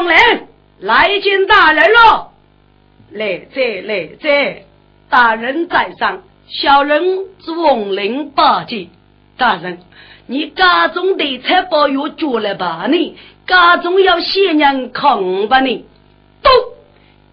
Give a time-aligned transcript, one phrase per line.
[0.00, 0.40] 红绫
[0.78, 2.30] 来见大人喽。
[3.12, 4.64] 来在来在，
[5.10, 8.88] 大人在上，小人是王林八戒。
[9.36, 9.78] 大人，
[10.26, 12.86] 你家中的财宝又做了吧？
[12.90, 15.60] 你家中要仙人扛吧？
[15.60, 15.84] 你
[16.40, 16.50] 都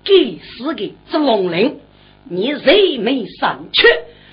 [0.04, 1.80] 给死给是王林，
[2.26, 3.88] 你人没上去，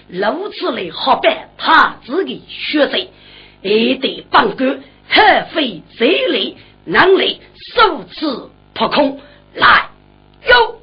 [0.09, 3.07] 如此来好办他自己学生，
[3.63, 7.41] 也得帮个合费财力，能力
[7.75, 9.21] 数次破空
[9.55, 9.89] 来
[10.49, 10.81] 哟。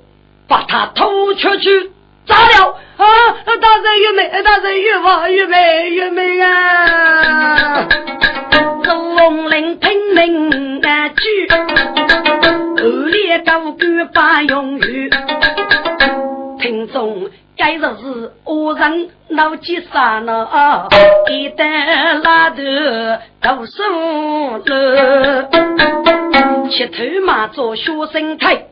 [0.48, 1.92] 把他拖出去
[2.28, 3.06] 砸了啊！
[3.46, 7.88] 大人越美，大人越美，越美越美啊！
[8.84, 11.48] 龙鳞拼命啊举，
[12.76, 15.10] 二列高举把用语，
[16.60, 17.30] 听众
[17.62, 20.48] 该说是恶人闹几杀呢？
[21.30, 22.64] 一旦拉头
[23.40, 23.84] 都输
[24.66, 25.48] 了，
[26.72, 28.66] 七头马做学生态。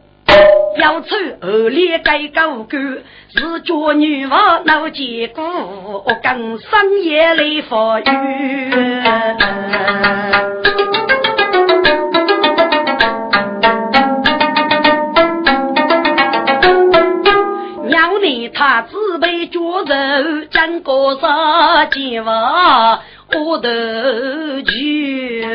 [0.78, 2.81] 要出二列改高官，
[3.29, 8.03] 是叫女娃闹结果，我更深夜来发育。
[18.53, 23.01] 他自备脚肉，讲个啥计划
[23.34, 23.69] 我都
[24.62, 25.47] 去。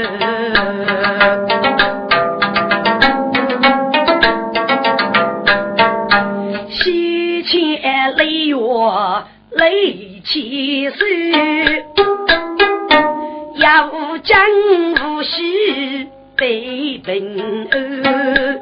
[9.56, 10.96] 雷起手，
[13.56, 14.40] 要将
[15.00, 18.60] 无喜被平安。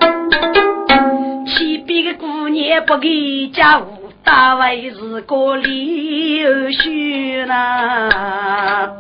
[1.46, 8.96] 前边的姑娘不给家务，大为是个理由虚呐。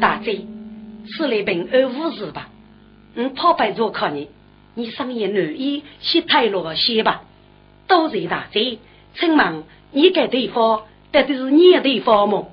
[0.00, 0.40] 大姐，
[1.06, 2.48] 此类平安无事吧？
[3.14, 4.28] 嗯，跑白做看你，
[4.74, 7.22] 你上言难衣，先退落些吧。
[7.88, 8.78] 多谢大姐，
[9.14, 9.64] 请问。
[9.92, 12.48] 你该地方到底是你的地方吗？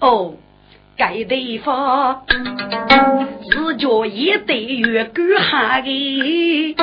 [0.00, 0.34] 哦，
[0.96, 2.24] 该地方
[3.50, 6.76] 是叫一对月光下的，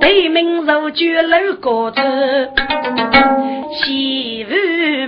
[0.00, 2.02] 对面肉酒楼高头，
[3.74, 4.54] 媳妇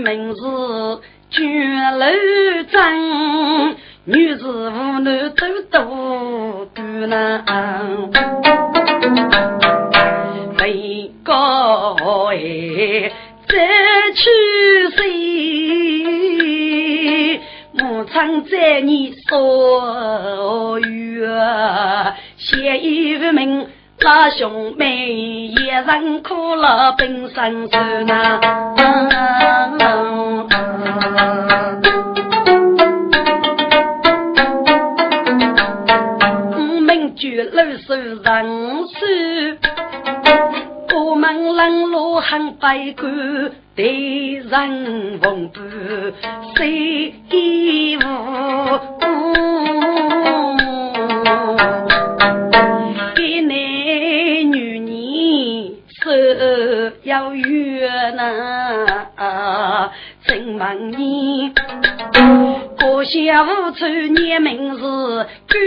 [0.05, 2.07] 名字卷楼
[2.71, 7.45] 镇，女子无男都多干呐，
[10.59, 11.97] 为高
[12.31, 13.13] 哎。
[13.49, 13.57] 再
[14.15, 14.21] 去
[14.97, 15.01] 谁？
[17.73, 20.87] 牧场在你所有，
[22.37, 23.67] 写一名
[24.03, 28.41] 那兄妹，一人苦了本身受难。
[36.81, 38.97] 名句老手人手。
[40.93, 45.61] 我们冷落很悲观，对人奉不
[46.57, 47.15] 谁
[47.97, 48.03] 无？
[53.15, 53.55] 给男
[54.45, 56.11] 女你手
[57.05, 59.91] 要远呐，
[60.27, 61.53] 怎问你？
[62.79, 65.59] 国下无处念名字，决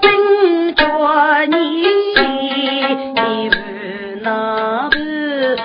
[0.00, 1.86] 定着你。
[4.22, 5.56] 那是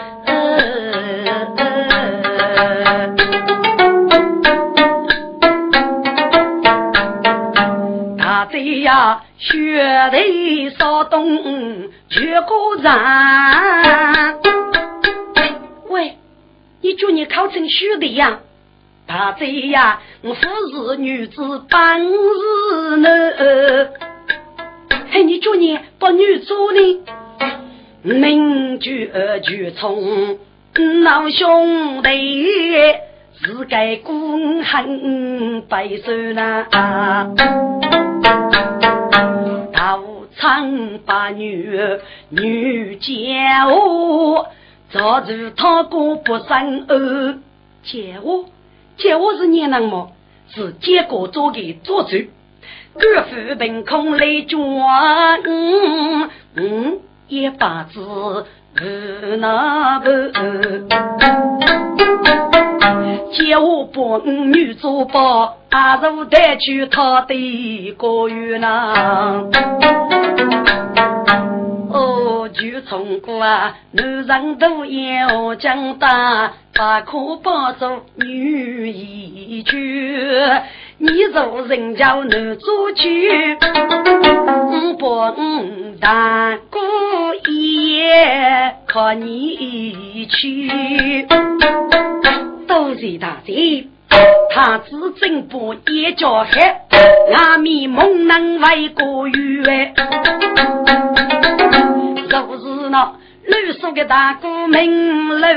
[8.18, 12.94] 大贼呀，血泪骚动全国人。
[15.89, 16.18] 喂，
[16.81, 18.39] 你祝你考成兄弟呀？
[19.07, 23.89] 大贼呀，我夫是女子本是男。
[25.10, 27.04] 嘿，你祝你把女主呢？
[28.04, 30.38] 名句二句从
[31.04, 32.45] 老兄弟，
[33.42, 36.68] 是该公恨白首呐。
[40.38, 41.80] 苍白女
[42.30, 44.47] 女见我，
[44.91, 47.39] 早知他哥不生儿。
[47.83, 48.45] 见我
[48.97, 50.12] 见我是孽人么？
[50.50, 52.18] 是结果做的做主。
[52.94, 55.41] 官府凭空来转，
[56.56, 58.45] 嗯，一把子
[58.75, 58.84] 不
[59.38, 60.10] 那不，
[63.31, 69.44] 叫我把女做保，阿如带去他的个月呢。
[71.92, 77.86] 哦，就从过啊，男人都要长大，不可帮助
[78.16, 80.40] 女一句。
[81.06, 83.58] 你做人家男做去，
[84.98, 85.28] 不
[86.00, 86.80] 但过
[87.52, 91.28] 夜靠你去。
[92.66, 93.88] 都是大姐，
[94.56, 96.62] 他只真不也叫黑，
[97.34, 99.62] 阿弥蒙能为国语。
[102.30, 103.14] 就是那
[103.45, 105.48] 绿树的大哥名楼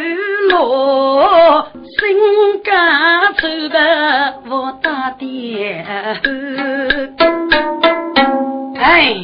[0.48, 1.68] 落，
[1.98, 5.86] 心肝走的我大爹。
[8.76, 9.16] 哎，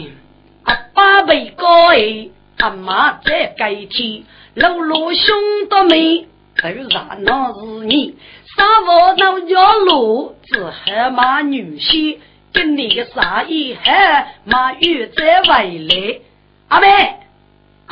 [0.62, 2.28] 阿爸被高哎，
[2.58, 4.22] 阿妈在改天，
[4.54, 5.34] 老罗兄
[5.68, 8.14] 弟妹都然那是你，
[8.56, 12.18] 啥我那要路，只还骂女婿，
[12.52, 16.20] 跟你个啥意还马玉在外来，
[16.68, 17.16] 阿妹。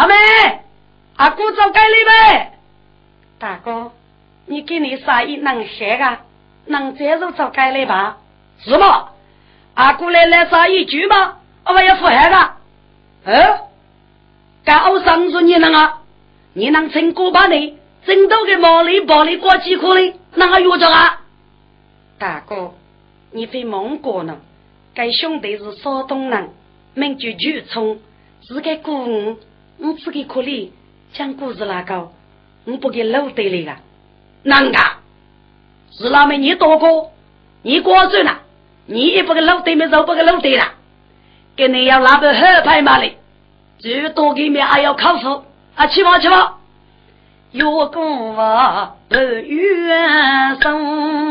[0.01, 0.15] 阿妹，
[1.17, 2.53] 阿姑走该里呗？
[3.39, 3.93] 大哥，
[4.47, 6.23] 你给你啥意能写啊？
[6.65, 8.17] 能接受走该里吧？
[8.65, 9.11] 是吗？
[9.75, 11.37] 阿姑来来啥一句吗？
[11.67, 12.51] 我们要付海个。
[13.25, 13.59] 嗯？
[14.65, 16.01] 干我上说你能啊？
[16.55, 17.77] 你能成过把你
[18.07, 20.15] 挣到个毛利包里过几颗哩？
[20.35, 21.21] 哪个约着啊？
[22.19, 22.73] 大哥，
[23.33, 24.39] 你非蒙过呢？
[24.95, 26.49] 该兄弟是山东人，
[26.95, 27.99] 名叫巨聪，
[28.49, 29.05] 是个孤
[29.83, 30.69] 我只给可怜
[31.13, 32.11] 讲故事那个，
[32.65, 33.77] 我不给老得了。
[34.45, 34.79] 个，啷个？
[35.93, 37.13] 是那么你多过，
[37.63, 38.39] 你过算了，
[38.87, 40.65] 你也不给老得没肉不给老得了，
[41.57, 43.19] 给你要那个合拍嘛嘞，
[43.79, 45.27] 最多给面还要考试
[45.75, 46.59] 啊，去吧去吧，
[47.53, 51.25] 月光啊，月升，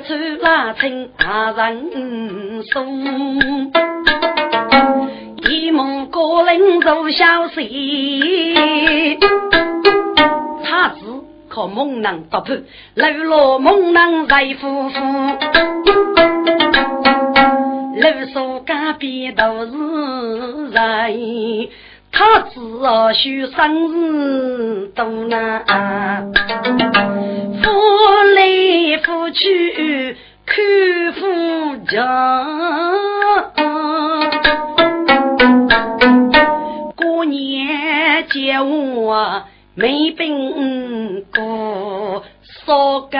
[0.00, 3.72] 出那情啊人送。
[5.48, 7.60] 一梦高人做小事，
[10.64, 10.96] 他子
[11.48, 12.56] 靠猛男打破，
[12.94, 14.98] 流落猛男在夫妇，
[17.94, 19.72] 路上隔壁都是
[20.72, 21.68] 人，
[22.18, 26.32] 他子啊许生日多难，
[27.62, 27.70] 夫
[28.34, 31.92] 来夫去看夫家。
[37.28, 39.42] 年节我
[39.74, 42.22] 没病过，
[42.64, 43.18] 烧高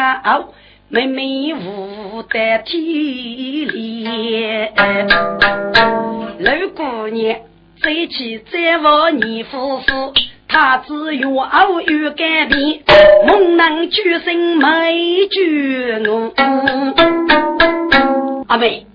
[0.88, 4.07] 妹妹无得体力。
[6.38, 7.41] 老姑娘
[7.83, 10.14] 再起再望你夫妇，
[10.49, 12.83] 他只有偶遇改变，
[13.26, 16.33] 猛男举身没举我。
[18.49, 18.87] 阿妹，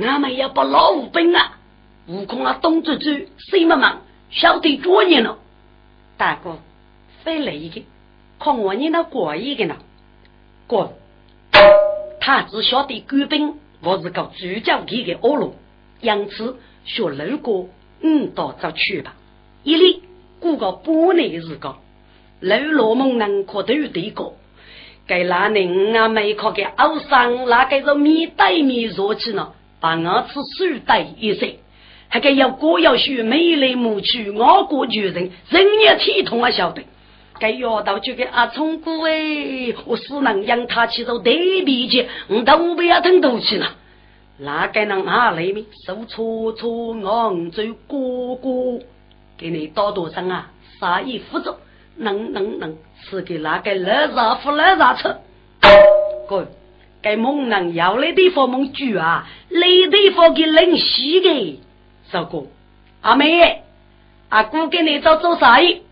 [0.00, 1.58] 俺们要把老五兵啊！
[2.06, 5.38] 悟空啊，东走走，西忙忙，晓得多年了。
[6.16, 6.58] 大哥，
[7.24, 7.82] 非来一个，
[8.38, 9.76] 看我你那过一个呢？
[10.66, 10.94] 过，
[12.20, 15.54] 他只晓得官兵，我是个主教级的恶龙，
[16.00, 17.68] 因此学路过，
[18.02, 19.14] 嗯，到这去吧。
[19.62, 20.02] 一里
[20.40, 21.78] 过个半年时光，
[22.40, 24.36] 老罗蒙能可都对过，
[25.06, 31.56] 该那人啊没靠给欧上那个是面对面坐起呢，把我吃书带一些。
[32.08, 36.82] 还该要过要学，美来母去，我国举人，人也体统啊，晓得。
[37.38, 43.76] 该要到就给阿聪哥哎，我只能让他去做对比去，我都不要等多去了。
[44.42, 48.82] 那该能阿来咪手搓搓昂走哥哥，
[49.36, 51.54] 给你多多声啊，啥意辅助，
[51.96, 55.14] 能能能，是给那个来啥付来啥吃。
[56.26, 56.48] 哥，
[57.02, 61.60] 该猛人要来地方猛举啊，来地方给冷死的。
[62.10, 62.44] 少哥，
[63.02, 63.62] 阿妹，
[64.30, 65.82] 阿姑给你做做啥意？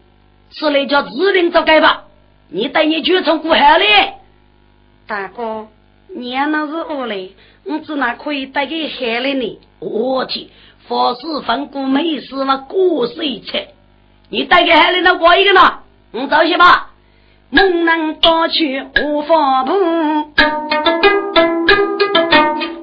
[0.50, 2.04] 是来叫指定做该吧？
[2.48, 4.14] 你带你去从过海嘞。
[5.06, 5.68] 大哥，
[6.18, 7.30] 你那是我嘞，
[7.64, 9.60] 我只那可以带给海里呢。
[9.78, 10.48] 我去，
[10.88, 13.68] 佛事分过没事嘛，过水吃。
[14.28, 15.60] 你带给海里那过一个呢？
[16.10, 16.90] 我走些吧。
[17.50, 19.72] 猛男多去无法步，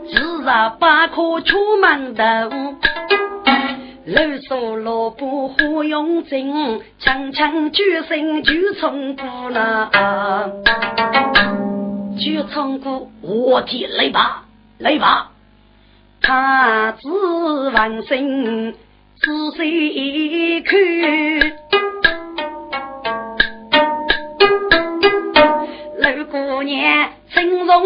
[0.07, 2.23] 自然八颗出门头。
[4.05, 9.91] 老说萝卜花用尽，强强举身就冲过了。
[12.17, 14.45] 就唱歌，我的来吧，
[14.79, 15.31] 来吧，
[16.21, 18.73] 他子万生
[19.19, 20.79] 仔细看，
[25.99, 27.83] 老姑娘心中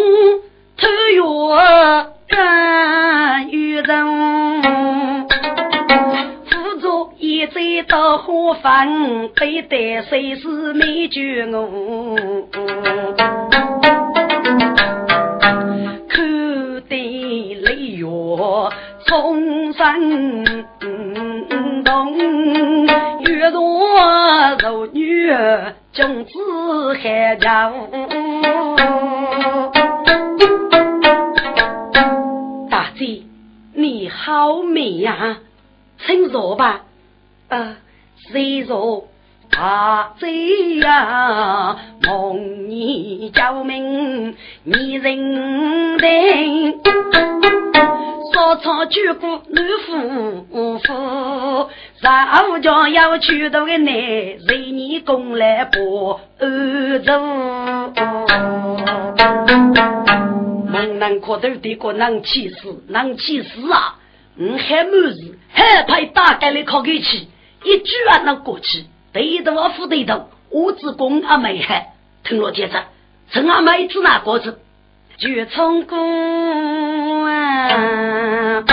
[0.77, 1.21] 头月
[2.27, 5.23] 干雨人，
[6.45, 12.15] 辅助一再到花房，背带谁是美眷我。
[19.07, 20.45] 风声
[21.83, 22.17] 动，
[23.21, 25.31] 月若柔女，
[25.91, 27.71] 君子海家
[32.69, 33.23] 大姐，
[33.73, 35.37] 你好美呀，
[36.05, 36.83] 请坐吧。
[37.47, 37.77] 呃，
[38.31, 39.07] 谁坐？
[39.51, 46.79] 大姐呀，梦你救命，你认得。
[48.31, 50.45] 早朝举过女夫
[50.79, 51.69] 妇，
[52.01, 53.93] 上午家要去到个男，
[54.47, 55.77] 随你共来把
[56.39, 57.11] 儿子。
[60.71, 63.95] 猛男可头的个能气死，能气死啊！
[64.37, 67.27] 我还没事，害怕打开了考给去，
[67.65, 72.85] 一句话能过去，对头啊，副对头，我只公阿妹害，听我接着，
[73.31, 74.59] 陈阿妹只拿个子？
[75.17, 78.63] 就成功啊！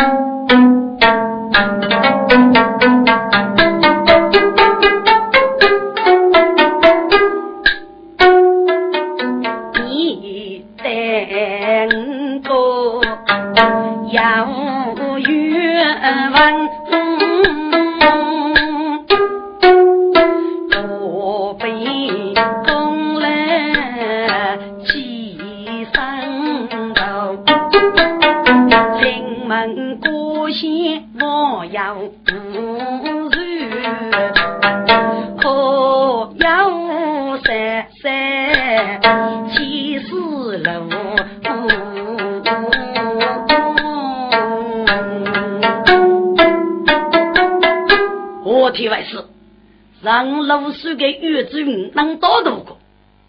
[50.06, 52.78] 让老师给岳子云能打得过，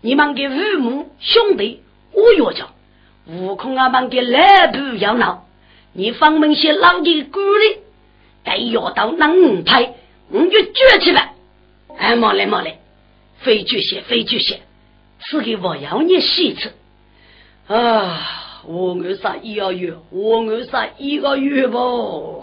[0.01, 1.81] 你们给父母兄弟
[2.13, 2.67] 我约着，
[3.25, 5.47] 悟空啊们给来不要闹，
[5.93, 7.79] 你方门些老的鼓励，
[8.43, 9.95] 该要到能拍，
[10.29, 11.33] 我就撅起来。
[11.97, 12.77] 哎，莫来莫来，
[13.39, 14.59] 非举些非举些，
[15.19, 16.71] 此给我要你洗吃。
[17.65, 22.39] 啊，我儿杀一个月，我儿杀一个月不。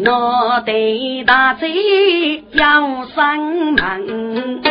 [0.00, 4.62] 我对大嘴要上门，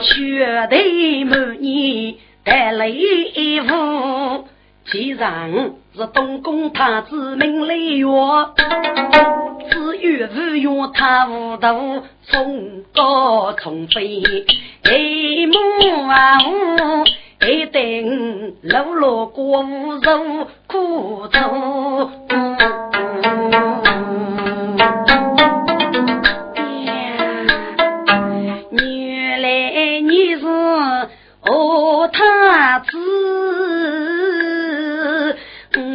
[0.00, 4.46] 血对满你带礼物，
[4.90, 5.52] 既然
[5.94, 8.54] 是东宫太子命来哟，
[9.70, 14.22] 只有不用他无头从高从飞，
[14.90, 16.38] 一母啊
[17.48, 22.10] 一定落落过无肉苦愁。
[28.72, 30.44] 原来你是
[31.40, 32.98] 何太子，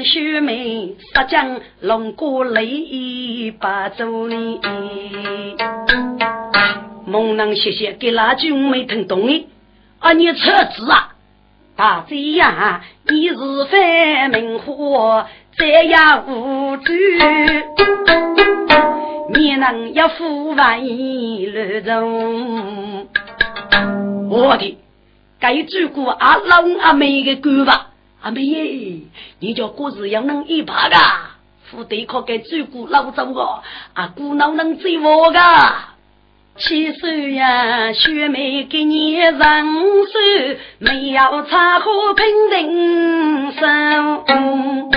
[0.05, 4.61] 秀妹杀将龙过雷把走你。
[7.05, 9.49] 猛男谢谢给那句没听懂的，
[9.99, 11.10] 啊你车子啊！
[11.81, 13.35] 大贼呀，你是
[13.67, 15.25] 非明火，
[15.57, 16.93] 这样无助。
[19.33, 23.07] 你能要富万一路中？
[24.29, 24.77] 我的，
[25.39, 27.87] 该照顾阿老阿妹的官吧？
[28.21, 28.99] 阿妹耶，
[29.39, 30.95] 你叫哥子要能一把的，
[31.63, 35.39] 副队可该照顾老周个，阿姑能能追我个。
[36.63, 39.39] 七岁呀，学妹给你人手，
[40.77, 44.91] 没有茶壶平人生。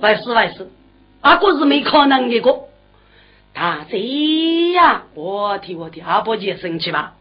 [0.00, 0.70] 外事外事，
[1.20, 2.60] 阿哥是没可能的个。
[3.52, 7.14] 大贼呀，我替我的阿伯姐生气吧。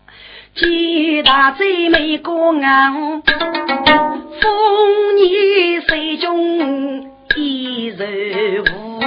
[0.56, 9.00] 几大贼没过岸，风雨水中一人无。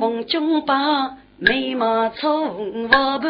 [0.00, 1.19] 梦中把。
[1.42, 3.26] 眉毛冲我不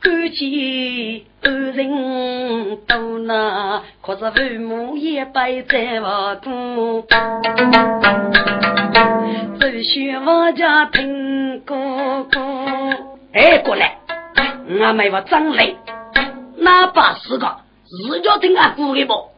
[0.00, 7.06] 感激恩人多呐，可是父母也摆在我过，
[9.60, 12.40] 只需我家听哥哥。
[13.32, 13.98] 哎，过来，
[14.66, 15.76] 我没话张雷，
[16.56, 19.28] 哪怕是个日家听阿姑的不？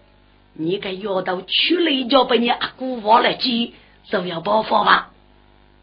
[0.54, 3.74] 你该要到去了一脚被你阿姑挖了鸡，
[4.08, 5.10] 就要报复吧？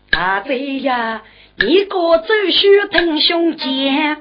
[0.10, 1.22] 大贼呀！
[1.58, 4.18] 一个走须挺胸肩，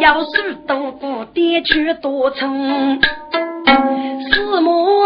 [0.00, 3.00] 要是多过点去多成，
[4.30, 5.04] 四目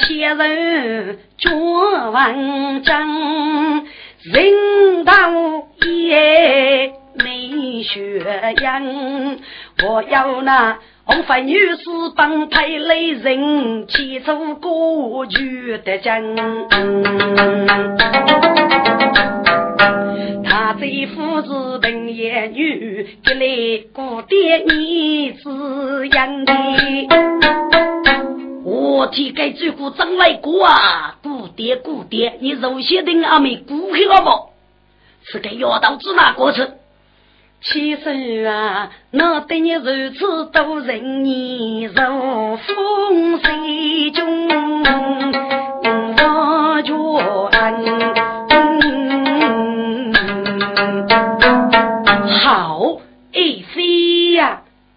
[0.00, 1.50] 仙人绝
[2.12, 3.84] 万章，
[4.24, 5.12] 人道
[5.86, 8.82] 也没学样。
[9.86, 11.84] 我要那红发女士
[12.16, 16.34] 帮配雷人，起出歌剧的真。
[20.44, 26.52] 他这父子本也女，一来古典女子养的。
[28.64, 34.50] 我替该最古张来过啊，姑爹姑爹，你肉些的阿妹古黑了不？
[35.24, 36.72] 是个药道子那过程。
[37.60, 44.48] 其实啊，那对你如此多人你如风水中，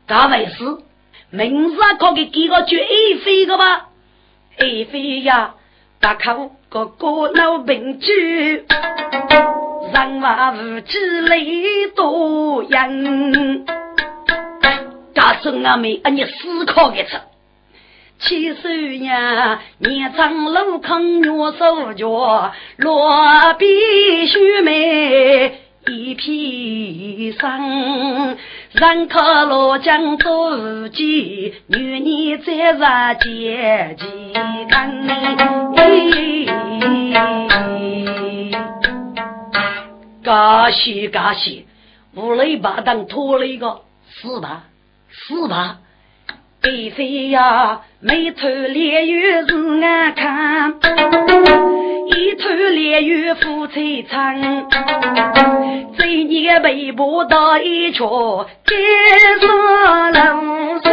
[0.08, 0.64] 大卫是
[1.32, 3.88] 名字可给几个叫 A 飞的吧
[4.58, 5.56] ？A 飞呀，
[6.00, 8.66] 大口个个老病句，
[9.94, 13.66] 人话无知泪多人。
[15.14, 17.20] 大孙阿妹，啊你思考一次。
[18.20, 25.67] 七岁呀，年长路坑月手脚，落笔须眉。
[25.90, 28.38] 一匹裳，
[28.74, 32.78] 人客落江做自己，女你在日
[33.22, 34.06] 结几
[34.70, 35.08] 根。
[40.24, 41.66] 嘎西嘎西，
[42.16, 44.66] 五雷八当拖了一个死吧
[45.10, 45.80] 死吧！
[46.68, 50.74] 飞飞呀，眉头连月是俺看，
[52.08, 54.68] 一头连月富翠长，
[55.98, 58.06] 这年背部到一圈，
[58.66, 58.78] 金
[59.40, 59.48] 色
[60.12, 60.90] 龙丝，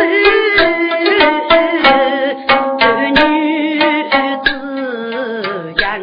[3.10, 3.18] 女
[4.44, 4.54] 子
[5.82, 6.00] 样。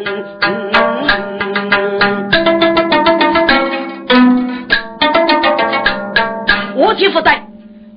[6.76, 7.42] 我替不在，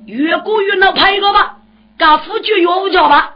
[0.05, 1.57] 越过越能拍个吧。
[1.97, 3.35] 家夫就要不着吧，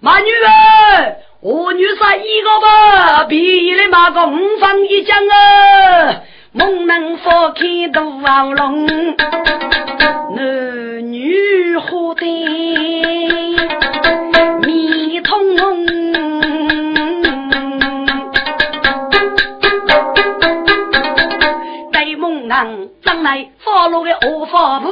[0.00, 8.86] 马女儿，我女婿一个吧，比的马个五方一将啊，猛能放开独王龙，
[10.34, 12.26] 男女合的
[14.66, 15.86] 密通红，
[21.92, 24.90] 对猛男将来发落的恶法布，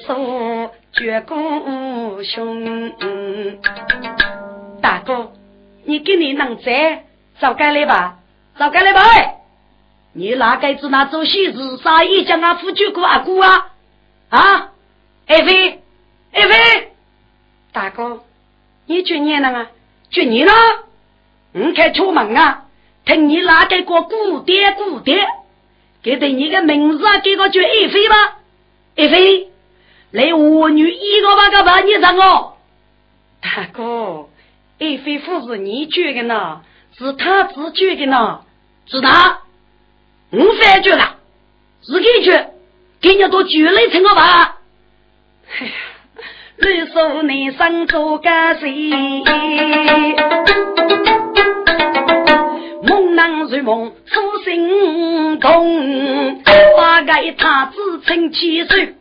[0.00, 2.92] 手绝孤兄，
[4.82, 5.30] 大哥，
[5.84, 7.04] 你给你能在
[7.38, 8.18] 早该来吧？
[8.58, 9.00] 早该来吧！
[10.12, 13.70] 你哪个子那做喜事，啥意将啊夫君过阿姑啊？
[14.30, 14.72] 啊，
[15.28, 15.80] 爱妃，
[16.32, 16.92] 爱妃，
[17.72, 18.24] 大哥，
[18.86, 19.70] 你去年了啊？
[20.10, 20.52] 去年了？
[21.52, 22.64] 你开出门啊？
[23.04, 25.24] 听你哪个过姑爹姑爹？
[26.02, 28.38] 给的你的名字啊给个叫爱妃吧？
[28.96, 29.49] 爱妃。
[30.12, 32.54] 来，我女一个八个把你上哦，
[33.40, 34.28] 大哥，
[34.80, 36.62] 爱妃夫是你决的呢，
[36.98, 38.40] 是他自决的呢，
[38.86, 39.42] 是他，
[40.30, 41.14] 我反决了，
[41.82, 42.50] 自己决，
[43.00, 44.56] 给你多举了成个吧。
[45.60, 45.72] 哎呀，
[46.58, 48.90] 你说你生做干谁？
[52.90, 56.42] 梦难如梦，初心痛。
[56.76, 58.96] 八个他自称七岁，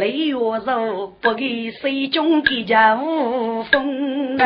[0.00, 4.36] 雷月柔，不给水中的家无风。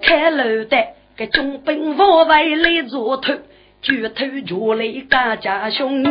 [0.00, 0.76] 开楼的
[1.16, 3.32] 给中兵防卫来做头。
[3.80, 6.02] 举头脚来干家兄，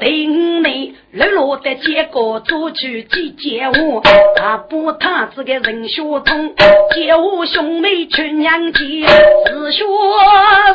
[0.00, 4.00] 等你落落的结果出去几件物，
[4.36, 6.54] 大伯他这个人血通，
[6.94, 9.84] 接我兄妹去娘家，是学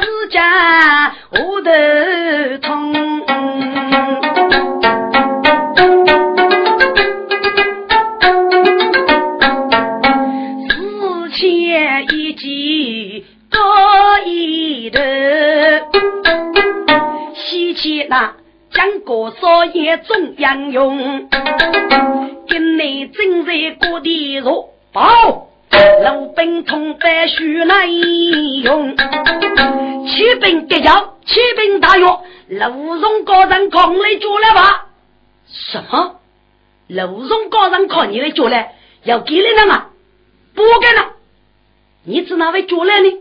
[0.02, 1.72] 是家我都
[19.26, 21.28] 将国少爷中央用，
[22.48, 25.48] 今内正在各地入报，
[26.04, 28.96] 老兵同白须来用，
[30.08, 32.06] 骑兵得叫骑兵大约，
[32.50, 34.90] 楼中高人抗来捉来吧？
[35.48, 36.20] 什么？
[36.88, 38.76] 楼中高人靠你来捉来？
[39.06, 39.88] 要给你了吗？
[40.54, 41.14] 不给了。
[42.04, 43.12] 你指哪位捉来呢？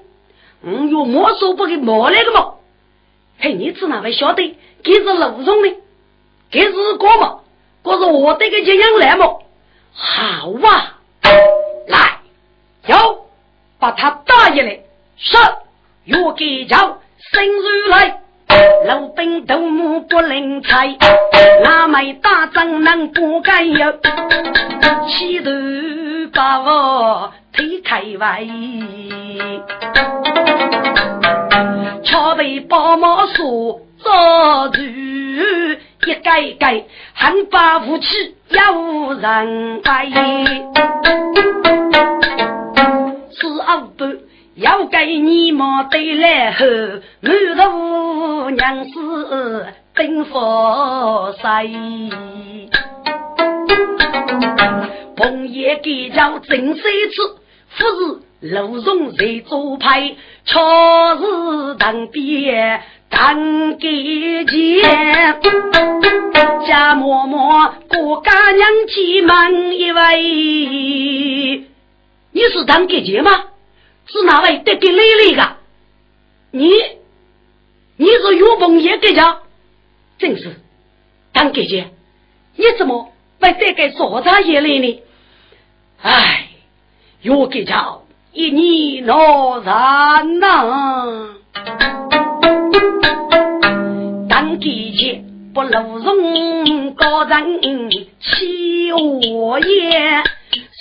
[0.64, 2.60] 嗯，有没收不给没来的么？
[3.38, 4.58] 嘿，你指哪位晓得？
[4.82, 5.76] 给是楼中的，
[6.54, 7.40] 给是过么？
[7.82, 9.42] 过是我这个这样来么？
[9.92, 10.94] 好啊，
[11.88, 12.18] 来，
[12.86, 13.16] 要
[13.80, 14.78] 把他打下来，
[15.16, 15.36] 是，
[16.04, 17.00] 若给叫
[17.32, 18.20] 生日来，
[18.86, 20.96] 老兵头目不能猜，
[21.64, 23.92] 那枚大仗能不敢有，
[25.08, 25.50] 企图
[26.32, 28.46] 把我推开外，
[32.04, 34.82] 却被包毛说捉住。
[36.06, 38.06] 一改改，汉把武器
[38.74, 40.06] 无人摆。
[43.32, 44.14] 四阿伯
[44.54, 46.66] 要给你莫对来后，
[47.22, 51.66] 满头娘子奔佛山。
[55.16, 56.82] 彭爷给叫真三次，
[57.78, 62.82] 不是路中谁做派，却是当爹。
[63.10, 64.82] 当给姐，
[66.66, 71.64] 家嬷嬷过家娘亲们一位，
[72.32, 73.44] 你是当给姐吗？
[74.06, 75.56] 是哪位得给奶奶的？
[76.50, 76.68] 你，
[77.96, 79.42] 你是岳凤爷给家？
[80.18, 80.56] 真是
[81.32, 81.90] 当给姐，
[82.56, 85.02] 你怎么会得给说他爷来呢？
[86.02, 86.48] 哎，
[87.22, 87.98] 岳给家
[88.34, 91.34] 一年老人呐。
[94.64, 97.60] 一切不露容，高人
[98.20, 100.22] 欺我也。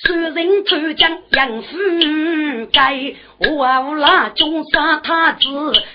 [0.06, 1.78] 虽人偷将杨夫
[2.74, 5.40] 改，我那中杀太子，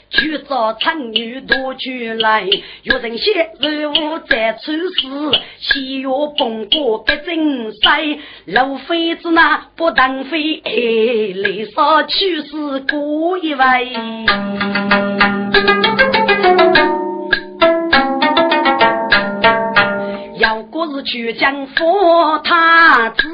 [0.09, 2.49] 去找参女多去来。
[2.85, 8.19] 有人写任务在出事，西岳崩过个真塞。
[8.47, 13.93] 老妃子那不当妃，来少去世过一位。
[21.03, 23.29] 去将佛他子，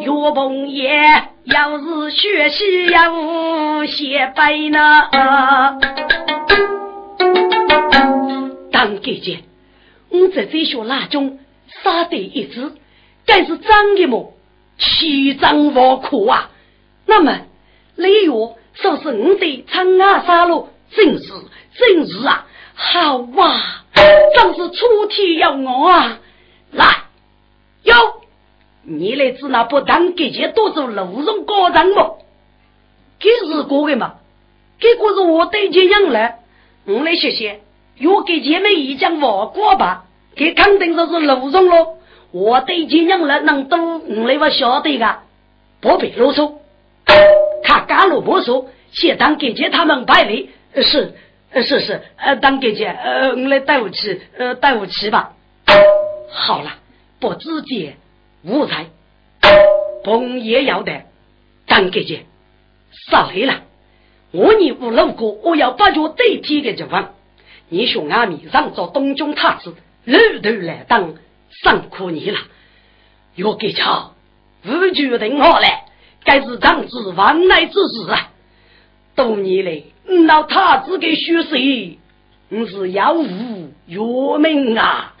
[0.00, 0.90] 岳鹏也
[1.44, 5.08] 要是学习要写白呢？
[8.72, 9.44] 当姐姐，
[10.10, 11.38] 我在这学那中
[11.82, 12.72] 杀得一只，
[13.26, 14.34] 该是张的么？
[14.78, 16.50] 七张我苦啊！
[17.06, 17.40] 那么
[17.96, 18.30] 李月
[18.74, 21.32] 说是我的长安杀戮，真是
[21.74, 22.46] 正是啊！
[22.80, 23.84] 好啊！
[23.92, 26.20] 真是出天有我啊！
[26.70, 26.84] 来，
[27.82, 27.94] 哟，
[28.84, 32.18] 你来自那不当给钱多做路上高人么？
[33.18, 34.14] 给是过的嘛？
[34.78, 36.38] 给过是我对钱养来，
[36.86, 37.60] 我来谢谢。
[37.96, 40.04] 要给前面一讲话过吧，
[40.36, 41.96] 给肯定就是路上喽。
[42.30, 45.18] 我对钱养来能懂，我来我晓得的，
[45.80, 46.52] 不必啰嗦。
[47.64, 51.16] 他干了不说，先当给钱他们拜礼是。
[51.50, 55.32] 呃，是是，呃，当姐姐，呃，我来带我去，呃，带我去吧。
[56.30, 56.74] 好了，
[57.20, 57.96] 不直接
[58.42, 58.86] 无才
[60.04, 61.04] ，pom 爷要得，
[61.66, 62.26] 当姐姐，
[63.10, 63.62] 杀黑了。
[64.30, 67.14] 我你五路过，我要把脚对替的地方。
[67.70, 71.14] 你兄阿弥让做东中太子，路头来当，
[71.62, 72.38] 辛苦你了。
[73.36, 74.12] 要给巧，
[74.66, 75.66] 无决定好了，
[76.24, 78.32] 该是长子万来之时啊。
[79.14, 79.82] 多年来。
[80.08, 81.98] 那他子给学谁？
[82.50, 85.14] 我是要无岳明啊！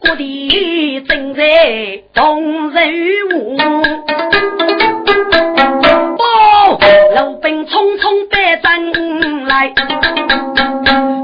[0.00, 2.92] 各地正在动人
[3.34, 3.56] 物，
[6.16, 6.80] 报
[7.14, 9.72] 老兵匆匆带阵来，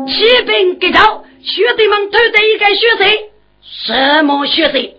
[0.07, 3.31] 骑兵给到，兄弟们都得一个学谁？
[3.63, 4.95] 什么学谁？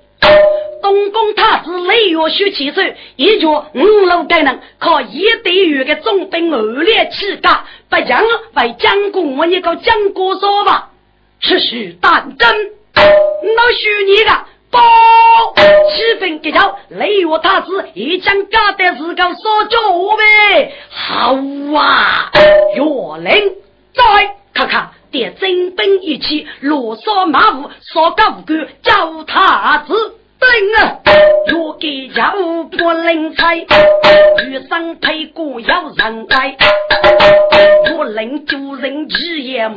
[0.82, 2.82] 东宫太子雷月学起手，
[3.16, 8.24] 一脚五路该能靠一对月的重兵恶劣气概，不讲
[8.56, 10.90] 为将军我一个将国说吧，
[11.42, 12.50] 持续当真，
[12.96, 14.80] 那许你的包
[15.56, 19.78] 七分给条雷月太子一将干的是个说教
[20.18, 21.36] 呗，好
[21.76, 22.32] 啊，
[22.76, 22.84] 岳
[23.30, 23.56] 灵
[23.94, 24.92] 再看看。
[25.12, 30.19] 点真兵一起，罗嗦马虎，少个无辜，叫太子。
[30.40, 31.02] 等啊！
[31.50, 36.56] 若给家务不能拆，遇上配过要人来。
[38.00, 39.76] 我能救人一夜魔，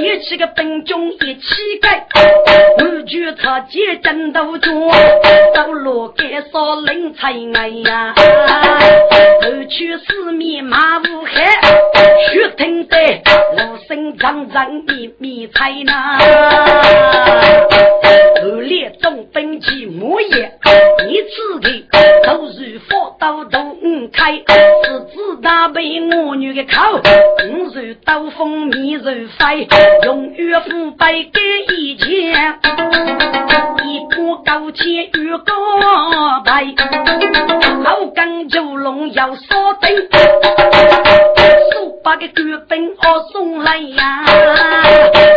[0.00, 2.06] 一起个兵中一起盖。
[2.78, 4.88] 我举他接战斗中，
[5.52, 8.14] 走路该少人才爱呀。
[9.42, 11.60] 头去四面马无害，
[12.28, 12.96] 血腾的
[13.56, 16.18] 路身张张密密彩呐。
[18.40, 20.52] 后列中本起木叶，
[21.08, 21.84] 一次的
[22.24, 23.58] 都如火刀都
[24.12, 29.66] 开，是子大被我女的口，五如刀锋密如飞，
[30.04, 31.40] 用岳父白给
[31.74, 32.58] 一件，
[33.84, 35.54] 一个高铁与高
[36.44, 36.74] 白，
[37.82, 39.96] 老干九龙要锁定，
[41.72, 44.24] 数百个军兵我送来呀，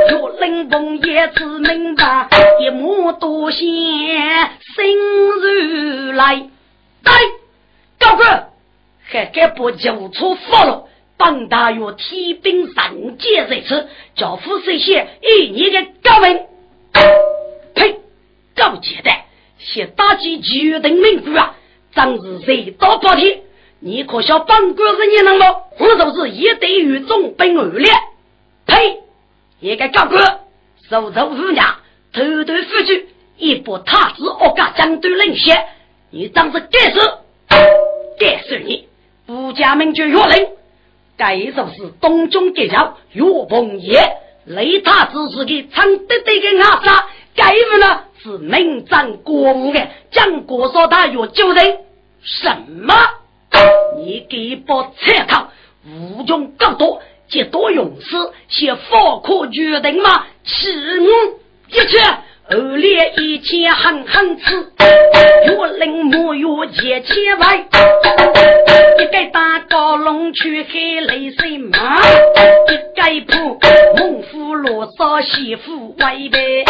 [0.09, 2.27] 若冷风也只明白，
[2.59, 3.61] 一目多险，
[4.75, 4.97] 心
[5.41, 6.35] 如来，
[7.03, 7.11] 来，
[7.99, 8.23] 高哥，
[9.09, 10.88] 还该不就出发了？
[11.19, 16.47] 本大约提兵三界在此，教父谁写一年的高文？
[17.75, 17.99] 呸！
[18.55, 19.11] 高阶的，
[19.57, 21.57] 写打击决定名句啊！
[21.93, 23.41] 真是谁到八天？
[23.81, 25.45] 你可笑本官是你能吗？
[25.77, 27.91] 我就是一对于众兵恶劣。
[28.65, 28.99] 呸！
[29.59, 30.39] 一个高官，
[30.89, 31.79] 手头无娘，
[32.13, 32.93] 偷偷付出，
[33.37, 35.65] 一波他子恶家将对领先，
[36.11, 36.99] 你当是该死！
[38.17, 38.87] 该死你！
[39.25, 40.47] 不加名就若令。
[41.19, 43.99] 该就是东中结交岳鹏业，
[44.45, 51.79] 雷他只是个长得得的阿杀，该物呢是名震国务的将国说他有救人
[52.21, 52.95] 什么？
[53.97, 55.49] 你给把菜汤
[55.85, 58.15] 无中高多，皆多勇士，
[58.47, 60.25] 写法可决定吗？
[60.45, 61.07] 是我
[61.67, 61.97] 一去。
[62.51, 64.55] 二列一千狠狠吃，
[65.45, 67.67] 越冷莫越结千外，
[68.99, 72.01] 一个大高龙去黑雷神马，
[72.67, 73.57] 一个铺
[73.97, 76.65] 猛虎罗少媳妇外边，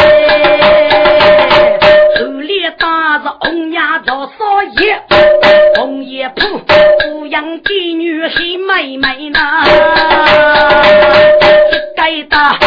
[2.18, 4.34] 二列大着红牙做少
[4.80, 5.02] 爷，
[5.76, 6.60] 红叶铺
[7.00, 9.64] 抚养妓女黑妹妹呐，
[11.72, 11.74] 一
[12.22, 12.59] 个大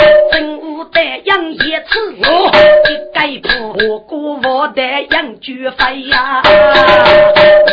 [3.23, 3.29] 我。
[3.29, 3.49] 该铺
[3.89, 6.43] 我姑我的养猪飞呀，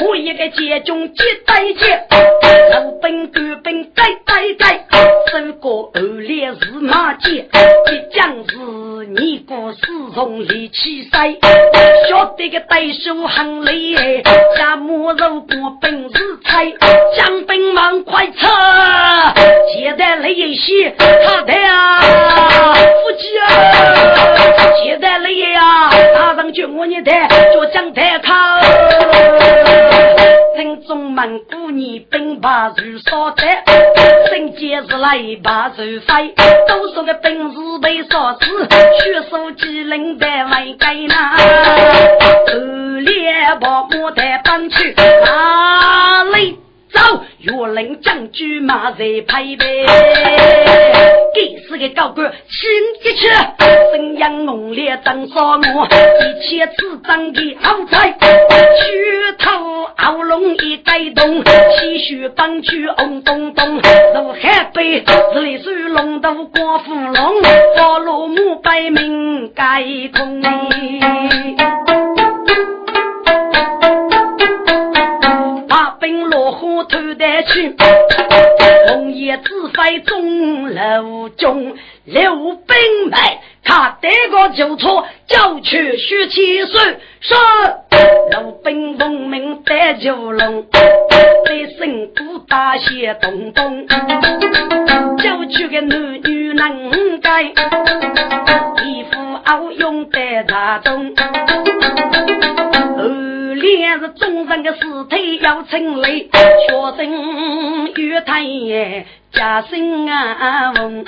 [0.06, 2.06] 我一个接中接带接，
[2.72, 4.04] 老本官本带
[4.40, 4.88] 带带，
[5.30, 8.56] 手过二列是马街，一将是
[9.08, 9.80] 你故事
[10.14, 11.38] 从里起塞，
[12.10, 14.24] 晓得个对手很厉害，
[14.56, 16.72] 下马肉过本事菜，
[17.18, 18.48] 将兵忙快撤，
[19.74, 22.00] 接待来一些他的啊，
[22.74, 23.46] 夫妻啊，
[24.82, 25.20] 接待。
[25.20, 25.90] 来呀！
[26.16, 27.12] 大上去我你的
[27.54, 29.39] 就讲太靠。
[30.70, 33.44] 正中门姑娘兵把如烧的，
[34.30, 36.36] 圣洁是来把如飞，
[36.68, 41.36] 都说个本事被烧死，血手机灵的外盖那，
[42.46, 46.60] 二连把木台搬去哪里？
[46.92, 47.00] 走，
[47.40, 49.86] 岳林将军马在排队，
[51.36, 53.28] 给是个高官，请一去，
[53.92, 60.19] 沈阳猛烈当杀我，一切此张的好菜，举头傲龙
[60.58, 63.76] 一带动，气血帮去轰咚咚，
[64.16, 67.42] 如海北是里水龙头过芙蓉，
[67.76, 69.84] 花落木百名盖
[70.14, 70.40] 空。
[76.90, 77.76] 偷得去，
[78.88, 87.38] 红叶子飞中楼中，刘兵来，他得个就错，叫去许七岁，说
[88.32, 93.86] 刘兵奉命得九龙，在身骨大些东东，
[95.18, 101.14] 叫去个男女能干，衣服傲用得大东。
[103.56, 111.06] 连是众人的尸体要清理，确定玉太爷家姓啊翁。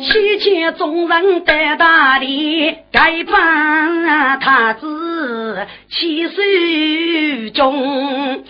[0.00, 8.44] 七千众人在大理，该办他子七岁中，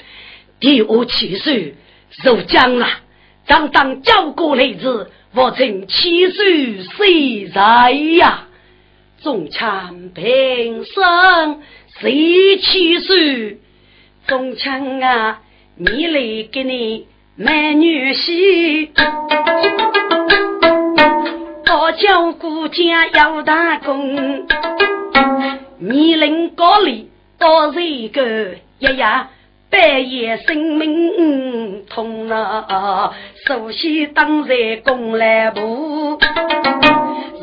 [0.61, 1.75] 第五七岁
[2.25, 2.87] 入江了，
[3.47, 5.11] 张当交过来子。
[5.35, 8.45] 我曾七岁谁在呀？
[9.23, 11.61] 中枪平生
[12.01, 13.59] 谁七岁？
[14.27, 15.41] 中枪啊，
[15.77, 18.91] 你来给你买女婿。
[21.71, 24.47] 我叫顾家要打工，
[25.79, 28.23] 你领高里多是一个
[28.79, 29.07] 爷爷。
[29.69, 33.12] 半夜生命痛啊，
[33.47, 36.19] 首先当在公来部，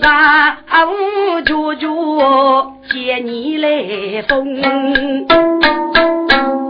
[0.01, 4.61] 然后舅舅接你来封，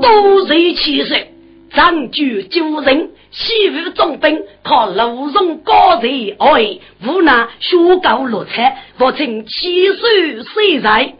[0.03, 1.29] 都是七岁。
[1.71, 11.15] 长居九人，西吴重兵靠路中高人哎，无奈学高落彩，我曾七岁岁在，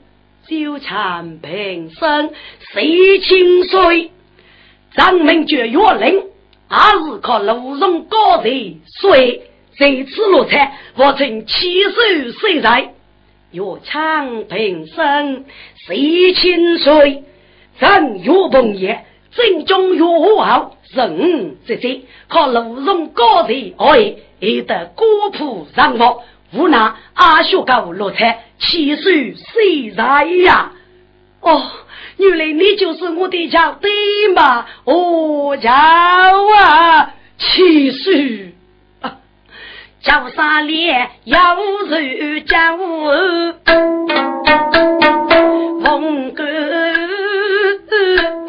[0.48, 2.30] 纠缠平生
[2.72, 4.12] 谁清岁？
[4.96, 12.94] 张明绝月令，也是靠路中高人岁，这次落彩，我曾七岁岁在，
[13.50, 15.46] 岳长平生
[15.88, 17.24] 谁清岁？
[17.84, 19.06] 张岳鹏也。
[19.36, 26.22] 正中有好人之际，靠路中高人哎，也得孤仆上佛，
[26.54, 30.74] 无奈阿学高落彩，七岁谁在呀？
[31.42, 31.64] 哦，
[32.18, 33.90] 原来你就是我的家对
[34.36, 34.68] 吗？
[34.84, 38.54] 哦，叫啊，七岁
[39.02, 39.18] 啊，
[40.04, 42.78] 叫啥脸要如叫
[45.84, 47.03] 凤哥。
[47.94, 48.18] 冲啊！
[48.18, 48.43] 七叔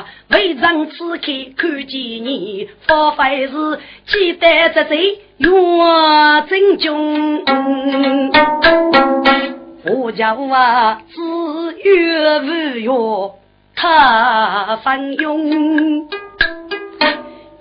[0.00, 1.90] 啊，为长此刻看见
[2.24, 5.50] 你，发费是记得这贼岳
[6.48, 8.32] 真君。
[9.84, 13.32] 我叫啊，子岳无岳，
[13.76, 16.08] 他翻涌。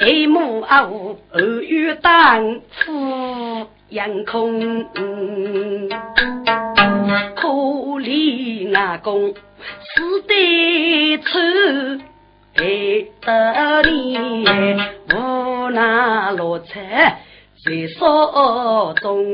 [0.01, 4.85] 一目二无，二月当夫阳空，
[7.35, 7.47] 可
[7.99, 11.39] 怜阿公死得丑，
[12.59, 14.17] 得你
[15.13, 17.19] 无奈落彩
[17.63, 19.25] 在手中。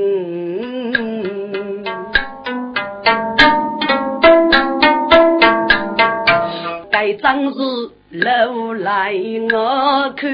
[6.91, 7.91] 该张是。
[8.11, 9.13] 楼来
[9.51, 10.31] 我看，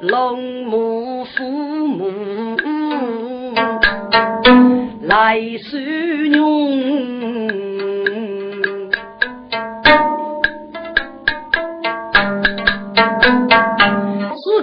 [0.00, 1.44] 龙母父
[1.88, 2.55] 母
[5.06, 5.78] 来收
[6.32, 6.76] 容。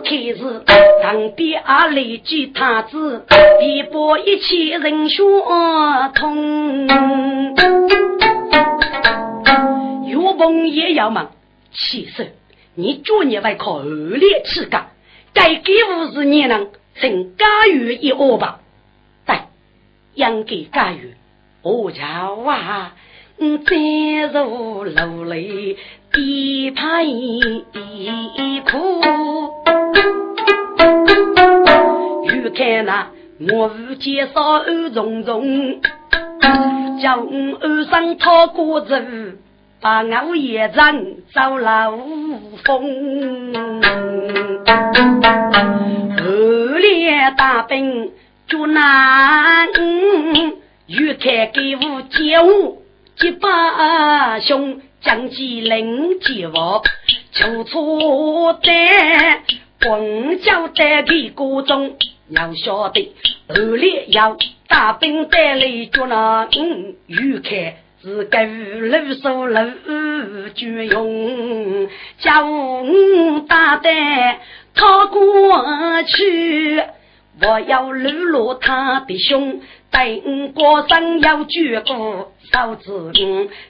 [0.05, 0.43] 开始，
[1.01, 3.25] 当爹阿来接太子，
[3.59, 5.23] 逼迫一切人血
[6.13, 6.87] 痛。
[10.05, 11.31] 岳鹏也要忙，
[11.71, 12.33] 其实
[12.75, 14.87] 你昨日为靠恶劣气干，
[15.33, 18.59] 该给五十年能成家园一窝吧？
[20.15, 21.15] 对，应该家园，
[21.61, 22.03] 我叫
[22.45, 22.93] 啊，
[23.39, 23.75] 嗯，再
[24.39, 25.77] 入楼里
[26.11, 29.01] 低拍哭。
[32.27, 33.07] 欲看那
[33.51, 35.81] 我无介绍二重重，
[37.01, 38.95] 叫我二上讨过走，
[39.81, 41.97] 把我也人走老
[42.63, 43.53] 风。
[46.15, 48.11] 二连大兵
[48.47, 49.67] 捉难，
[50.87, 52.77] 欲看给我接我
[53.17, 56.83] 几把兄，将其领接我，
[57.31, 58.69] 求错的。
[59.81, 61.97] 光脚在屁股中，
[62.29, 63.13] 要晓得
[63.49, 64.37] 后来要
[64.67, 71.89] 大兵带来捉拿，嗯，欲看是该路手路军用，
[72.19, 74.37] 叫我大胆
[74.73, 76.81] 逃过去，
[77.41, 79.61] 我要路落他的胸。
[79.91, 83.11] 等过生要绝过嫂子，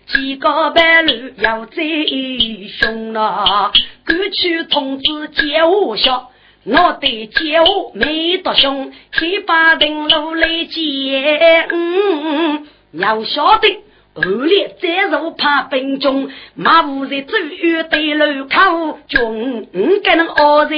[0.08, 3.74] 几个白路要最凶了。
[4.08, 6.32] 过去同志接我笑，
[6.64, 11.68] 我得接我没多凶，去把人路来接。
[11.70, 13.84] 嗯，要晓得。
[14.16, 19.68] 恶劣再入怕兵中，马虎在走远对路口，军
[20.04, 20.76] 跟能恶在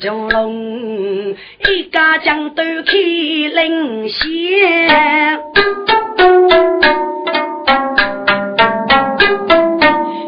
[0.00, 1.36] 九龙，
[1.68, 5.40] 一家将都开领先。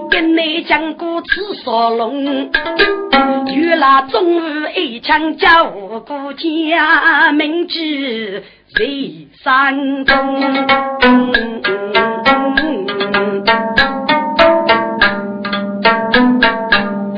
[0.09, 2.53] 跟你讲过刺少龙，
[3.57, 4.41] 原来中午
[4.77, 8.87] 一枪叫我顾家，明知在
[9.43, 10.15] 山中。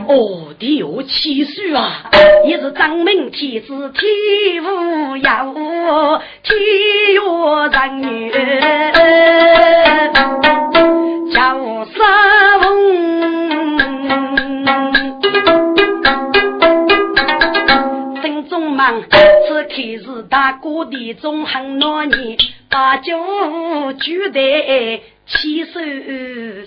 [0.09, 2.11] 哦，第有七岁啊，
[2.47, 5.55] 也是张明天子天无有
[6.43, 6.59] 天
[7.69, 8.31] 人女，
[11.31, 12.67] 叫沙翁，
[18.23, 22.39] 心中忙，此刻是大哥的中很多年，
[22.71, 23.13] 把酒
[24.01, 25.79] 举得起手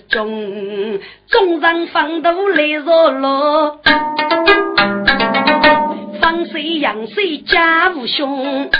[0.08, 3.80] 中，众人放都来热络。
[6.20, 8.70] 方水杨水家无兄，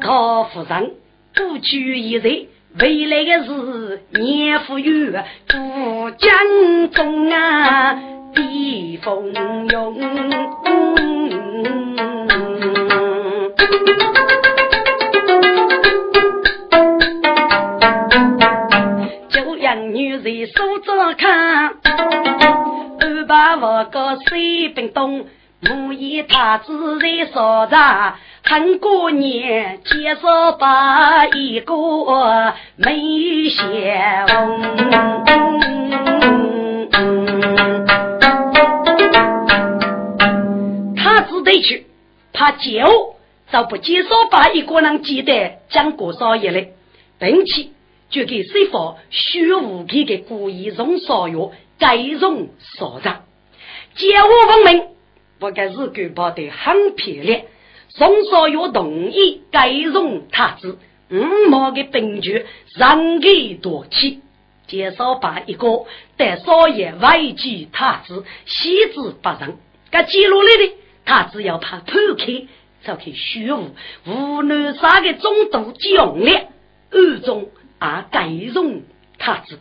[0.00, 0.92] 高夫人
[1.34, 2.46] 不拘一人，
[2.78, 5.12] 未来的是年富裕，
[5.46, 8.00] 富江中啊
[8.34, 9.34] 避风
[9.68, 10.00] 涌。
[19.94, 21.76] 女人手着看，
[22.98, 25.26] 二把我个水冰冻。
[25.60, 31.74] 母以他自在所在，很过年介绍把一个
[32.76, 34.60] 美仙翁。
[40.96, 41.86] 他只得去，
[42.32, 43.14] 怕酒
[43.50, 46.74] 就不介绍把一个人记得讲过少爷嘞，
[47.18, 47.68] 并且
[48.14, 51.50] 就给师傅虚无皮的故意用少药
[51.80, 53.24] 改容所长，
[53.96, 54.86] 借我闻名。
[55.40, 57.42] 不该是举报的很漂亮，
[57.88, 60.78] 宋少爷同意改容他子，
[61.10, 62.46] 五毛的兵权
[62.76, 64.20] 让给夺去，
[64.68, 65.84] 介绍把一个
[66.16, 69.58] 带少爷外居他子，喜之不仁。
[69.90, 72.46] 该记录里的，他只要怕偷开，
[72.86, 73.72] 就去虚无
[74.06, 76.46] 无能啥个中度将领，
[76.92, 77.48] 暗中
[77.84, 78.82] 啊改容
[79.18, 79.58] 他子，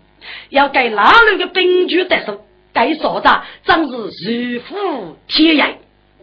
[0.49, 2.45] 要改哪路的兵权得手。
[2.71, 5.75] 该所长真是如虎添翼，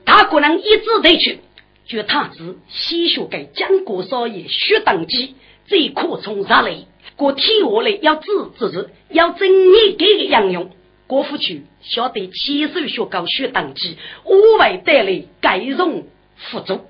[0.05, 1.38] 他可能一直得去，
[1.86, 5.36] 就他子西学给江国少爷学登基，
[5.66, 6.74] 最可从杀来。
[7.16, 8.26] 过天下来要治
[8.59, 10.70] 治治，要正义给个杨用。
[11.07, 16.05] 国府去晓得亲手学高学登基，无为带来改容
[16.36, 16.80] 辅助，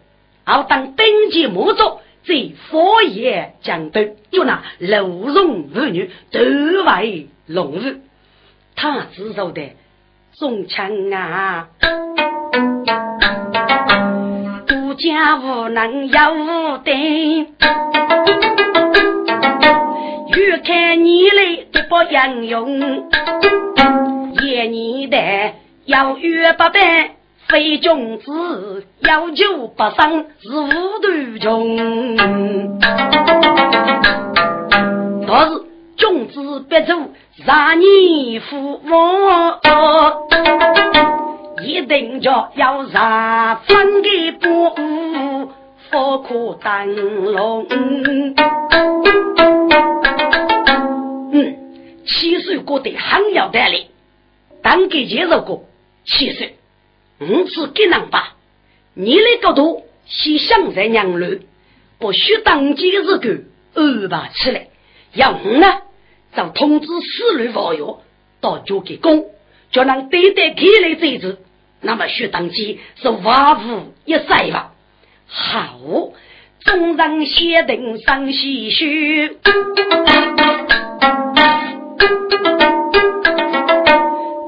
[0.45, 2.35] 而当登基末座，在
[2.69, 4.01] 佛爷江头，
[4.31, 8.01] 就那楼容妇女都为龙日。
[8.77, 9.71] 他知道的，
[10.39, 11.69] 中枪啊，
[14.69, 16.95] 孤家无能也无胆，
[20.37, 23.11] 越看你来都不英勇，
[24.43, 25.53] 夜你的
[25.85, 27.11] 要越不办，
[27.51, 31.09] 非君子要求不生是无头
[31.41, 31.77] 穷，
[35.27, 35.63] 倒是
[35.97, 36.95] 君子别走。
[37.45, 38.95] 让你父母
[41.65, 44.71] 一定叫要让分给不
[45.91, 47.67] 不可灯笼。
[51.33, 51.57] 嗯，
[52.07, 53.87] 七岁过得很要得力，
[54.63, 55.65] 当给介绍过
[56.05, 56.55] 七岁，
[57.21, 58.37] 五次给人吧。
[58.95, 61.39] 你那个度先想在娘路，
[61.99, 63.29] 不许当街日狗
[63.75, 64.69] 安排起来，
[65.15, 65.83] 要呢？
[66.37, 68.03] 就通知四路朋友
[68.41, 69.27] 到交给公，
[69.73, 71.39] 叫人对待开来这子，
[71.81, 74.73] 那么徐当机是万无一失吧？
[75.27, 75.79] 好，
[76.65, 79.39] 众人先定上细许，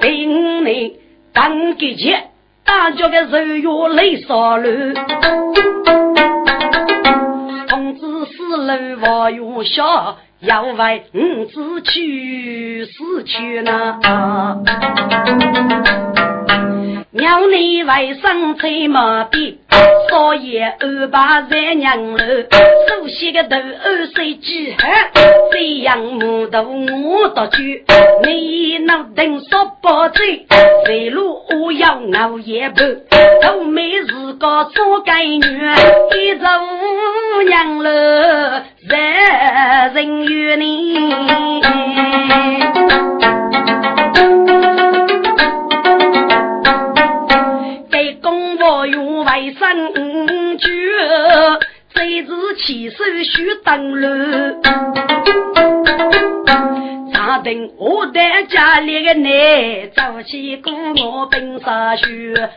[0.00, 1.00] 兵内
[1.32, 2.30] 当给钱，
[2.64, 4.94] 大家的肉月泪洒了。
[7.68, 10.16] 同志四路朋友下。
[10.42, 13.96] 要为五子去死去呢，
[17.14, 19.58] 娘你为生催马逼，
[20.08, 25.10] 少爷安排在娘楼，熟悉的头二岁几汉，
[25.52, 27.58] 这样木头我多久？
[28.24, 30.46] 你能等说不醉，
[30.86, 32.96] 随路我要熬夜半，
[33.42, 36.46] 都没是个做该女，一走
[37.46, 37.90] 娘楼。
[38.88, 40.98] 人人与你，
[49.52, 50.68] 用卫生纸，
[51.94, 54.08] 这是起手须登楼。
[57.12, 62.50] 查等我在家里的内，早起过我本杀学。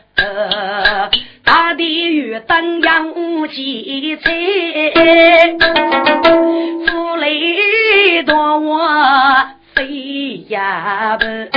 [1.44, 3.14] 大地与灯阳
[3.50, 4.32] 几彩，
[6.88, 7.28] 富来
[8.26, 8.80] 多我
[9.76, 11.50] 飞呀奔，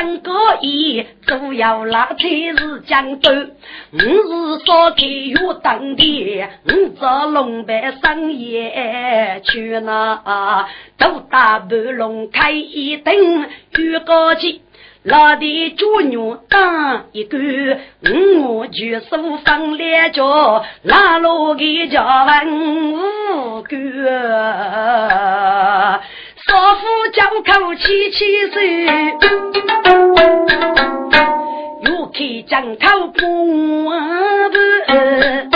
[0.00, 2.16] 多种一件真个意，主要那才
[2.56, 3.30] 是江州，
[3.92, 8.70] 我是少开月当的，我这龙白生意
[9.44, 10.66] 去哪？
[10.98, 14.62] 都大半龙开一灯，月高起。
[15.02, 17.38] 老的猪牛当一个，
[18.42, 23.78] 我举手放两脚，拉路给家文五个，
[26.46, 28.86] 少妇叫口七七岁，
[32.40, 35.50] 又开张口不问，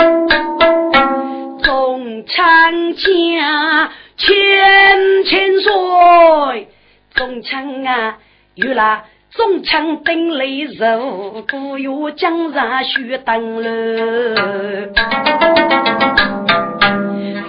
[1.63, 6.67] 中枪家千千岁，
[7.15, 8.17] 中枪啊，
[8.55, 9.03] 有了。
[9.31, 14.93] 中枪登雷肉，古有江山须登楼。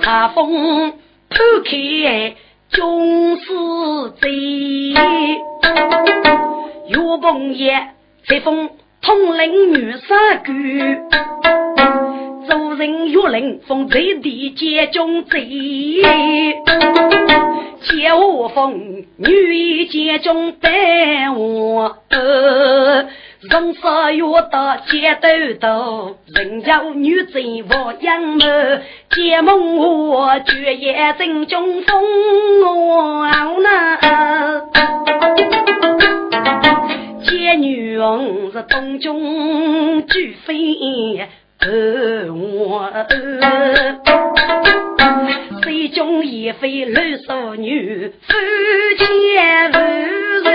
[0.03, 0.91] 茶风
[1.29, 2.35] 铺开
[2.71, 3.45] 军师
[4.21, 4.29] 贼，
[6.89, 7.91] 岳鹏爷
[8.25, 8.71] 随风
[9.07, 11.07] 统领女杀官。
[12.49, 15.47] 做人越人奉贼地接中贼，
[17.83, 25.29] 接我风女接中带我，人杀越大接斗
[25.61, 28.41] 斗，人叫女贼我养母，
[29.11, 29.77] 接梦
[30.09, 32.03] 我绝也正中风
[32.61, 33.25] 我
[33.63, 33.99] 那，
[37.27, 41.29] 接女王是东中举飞。
[42.29, 42.93] 我
[45.63, 48.35] 水中也非绿少女，夫
[48.99, 49.05] 妻
[49.73, 49.79] 无
[50.45, 50.53] 人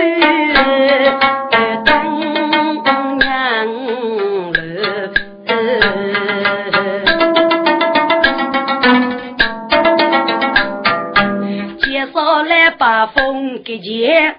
[12.62, 14.36] 来把风给接，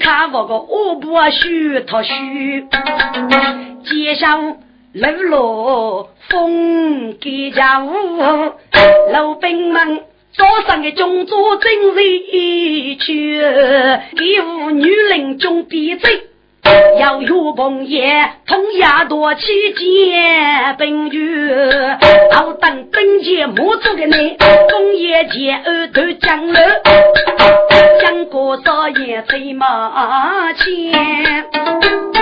[0.00, 2.66] 看我个五步虚脱虚，
[3.84, 4.56] 街上。
[4.92, 7.92] 路落风给家务，
[9.12, 10.00] 老兵们
[10.34, 13.42] 早上的中作真是去，
[14.16, 16.10] 给五女人中必争，
[16.98, 18.00] 要有朋友
[18.46, 21.50] 同样多去见本局，
[22.32, 24.36] 好等本节莫做的你，
[24.70, 26.60] 工业前二头江了，
[28.00, 32.15] 江过少爷催马前。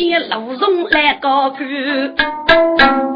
[0.00, 1.58] 七千老荣来高歌，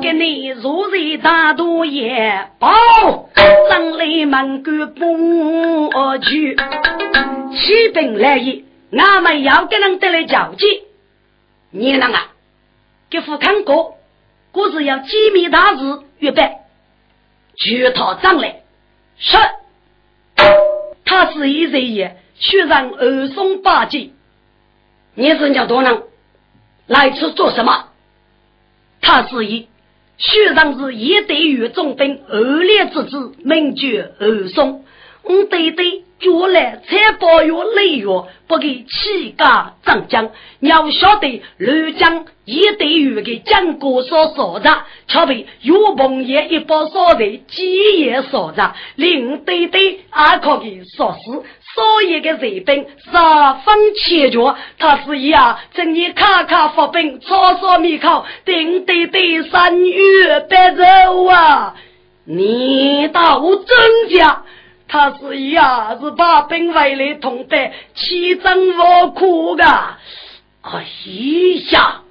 [0.03, 3.31] 给你如日大多也报，
[3.71, 6.55] 张来门关不去，
[7.57, 10.67] 起兵来意，俺们要跟人得来交接。
[11.71, 12.19] 你啷个？
[13.09, 13.97] 给副看过，
[14.53, 16.59] 我是要机密大事预备，
[17.57, 18.57] 全套张来。
[19.17, 19.39] 是，
[21.07, 24.11] 他是一人也，学上二松八戒，
[25.15, 26.03] 你是叫多能？
[26.87, 27.87] 来此做什么？
[29.01, 29.69] 他是以
[30.17, 34.85] 学长是一对与中兵恶劣之子，名绝二松。
[35.23, 38.07] 我对对，将来才保佑雷月，
[38.47, 40.31] 不给气家长江。
[40.61, 51.43] 你要晓得，刘江一对于给江国所烧着，却被岳鹏爷一把烧的几夜烧着，令对对阿可给烧死。
[51.75, 61.75] 所有的士兵十分气绝，他是呀，正以卡卡发兵，草草米口，顶对对三月白肉啊！
[62.27, 64.45] 你到真家，
[64.87, 69.65] 他是呀，是把兵为了同的，气争我苦的。
[69.65, 70.87] 哎
[71.73, 72.03] 呀，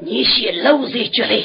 [0.00, 1.42] 你先露水绝来，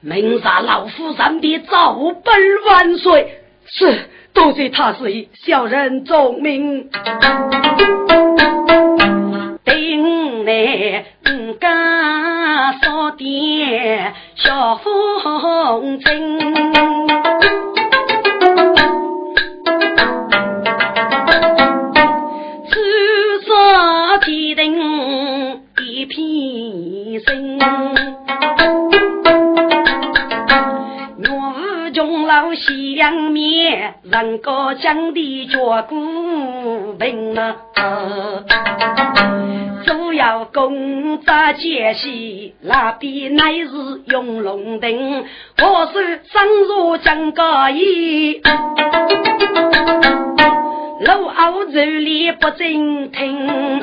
[0.00, 3.42] 明杀老夫人的早本万岁！
[3.66, 4.08] 是。
[4.34, 6.88] 多谢他是小人忠名，
[9.64, 17.01] 顶来五家少点小风筝，
[33.02, 37.56] 江面，人高将的脚骨平啊！
[39.84, 45.24] 主要工作间隙，那边乃是用龙灯，
[45.58, 48.40] 我是生如江高义，
[51.00, 53.80] 路后走里不正听，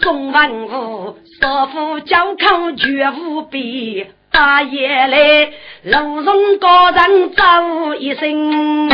[0.00, 4.06] 中文武少妇交口绝无比。
[4.36, 5.50] 大爷来，
[5.84, 8.90] 路中高人招一声，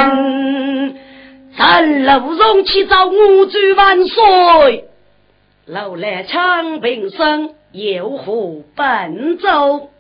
[1.59, 4.85] 咱楼上去找我主万岁。
[5.67, 9.91] 老来长平生，有何奔走？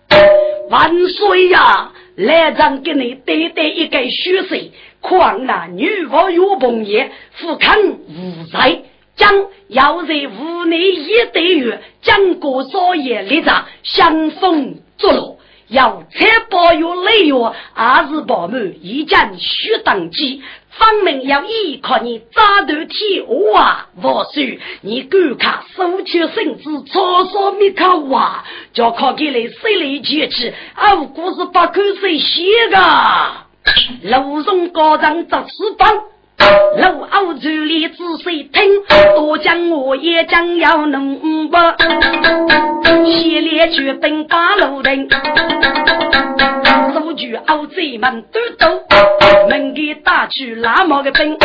[0.70, 1.90] 万岁呀！
[2.14, 4.70] 来长给你带带一个虚岁，
[5.00, 8.82] 况那女娃有朋友，富康无灾。
[9.16, 15.36] 将要在屋内一对月，将过少爷立着相逢作乐。
[15.68, 20.42] 要财宝有累哟，还是保满一将须当机。
[20.68, 23.22] 方明要依靠你扎头铁
[23.54, 28.44] 啊，我说你赶快收起身子，草草灭口啊，
[28.74, 30.52] 叫靠给来谁来接去？
[30.74, 32.76] 啊，故事把口水写个，
[34.18, 35.88] 路上高张做翅膀。
[36.78, 38.62] 老敖嘴里仔细听，
[39.14, 41.56] 多讲我也将要弄不？
[43.04, 45.08] 先列举本把路灯，
[46.92, 48.80] 数据敖贼们都懂，
[49.48, 51.36] 门给打去那么个兵，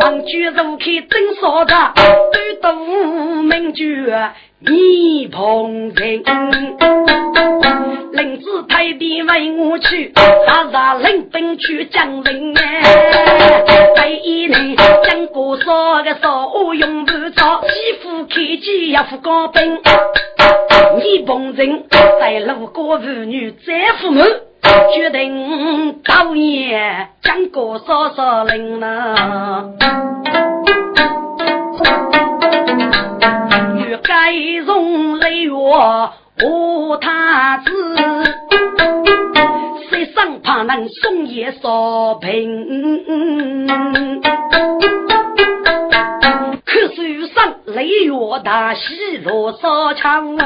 [0.00, 1.74] 望举如开真说的，
[2.32, 4.12] 都懂门举。
[4.58, 6.22] 你捧人，
[8.12, 10.12] 领子太弟为我去，
[10.46, 12.82] 大大领兵去江陵哎。
[13.96, 19.78] 第一年，江国说个说用不着，媳妇开机要付高兵。
[20.98, 21.84] 你捧人，
[22.18, 24.24] 在路过妇女再父母，
[24.94, 29.70] 决定导演江国说说领了。
[34.02, 34.32] 该
[34.64, 35.52] 容泪月
[36.44, 37.72] 无他子，
[39.88, 43.66] 谁生怕能送夜少平？
[46.64, 47.02] 可手
[47.34, 48.12] 上泪月
[48.44, 50.36] 大喜罗少强，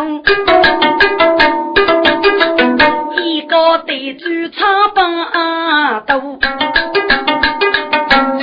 [3.16, 6.20] 一个对住长把刀。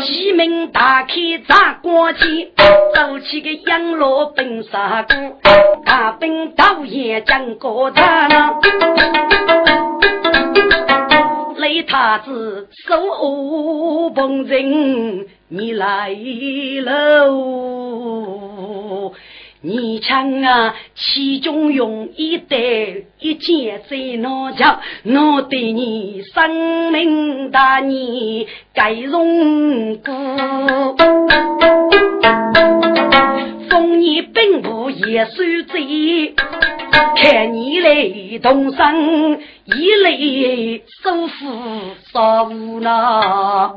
[0.02, 1.14] 西门大开
[1.48, 2.52] 砸光去，
[2.94, 5.16] 走起个杨罗奔杀过，
[5.84, 8.30] 大兵导演将过他，
[11.58, 16.16] 雷太子手捧人，你来
[16.86, 17.74] 喽。
[19.68, 22.58] 你唱啊，其中用一代
[23.20, 24.80] 一件在哪家？
[25.04, 30.12] 我对你生命大你该荣顾。
[33.70, 36.34] 封你本部也受罪，
[37.22, 39.40] 看你来动身，
[39.76, 43.74] 一来收复少无那。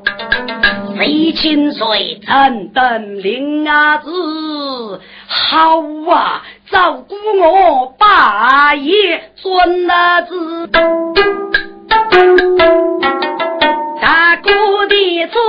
[0.96, 5.00] 谁清水怎等灵儿子？
[5.26, 5.82] 好
[6.12, 10.68] 啊，照顾我八爷孙儿子。
[14.00, 14.50] 大哥
[14.86, 15.42] 的中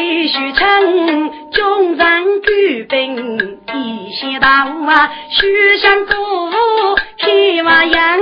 [0.00, 1.30] 必须称？
[1.50, 6.14] 军人举兵一些到啊，许相鼓
[7.18, 8.18] 开瓦洋，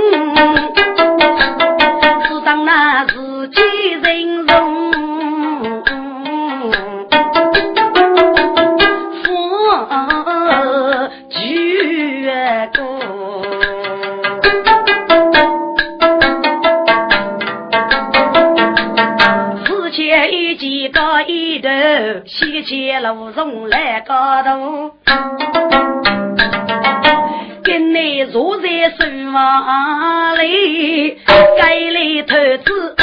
[2.27, 3.61] 只当那自己
[22.25, 24.91] 西街路上来高头，
[27.63, 31.17] 跟你坐在书房里，
[31.57, 32.95] 该来投资，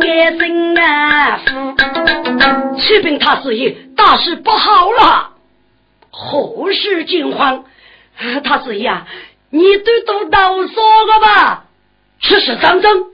[0.00, 1.74] 该生啊福。
[2.78, 5.30] 启禀大师爷，大事不好了！
[6.10, 7.64] 何事惊慌？
[8.44, 8.92] 大师爷，
[9.50, 11.64] 你都都到说了吧？
[12.20, 13.04] 事实当真，